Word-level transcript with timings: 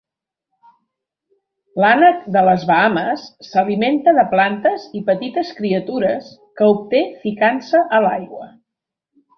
L'ànec 1.83 2.23
de 2.37 2.43
les 2.47 2.65
Bahames 2.71 3.27
s'alimenta 3.49 4.15
de 4.21 4.25
plantes 4.33 4.89
i 5.01 5.05
petites 5.13 5.53
criatures 5.61 6.35
que 6.59 6.73
obté 6.75 7.05
ficant-se 7.27 7.89
a 7.99 8.07
l'aigua. 8.09 8.55